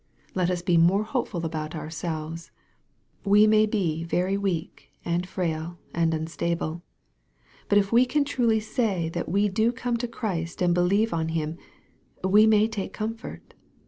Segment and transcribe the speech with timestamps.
[0.33, 2.49] Let us be more hopeful about ourselves.
[3.23, 6.81] We may be very weak, and frail, and unstable;
[7.69, 11.27] but if we can truly say that we do come to Christ and believe on
[11.37, 11.59] Him,
[12.23, 13.53] we may take comfort.